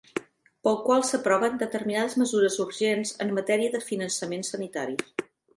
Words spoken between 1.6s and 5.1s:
determinades mesures urgents en matèria de finançament sanitari.